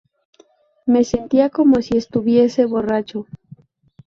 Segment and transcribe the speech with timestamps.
[0.87, 3.27] Me sentía como si estuviese borracho.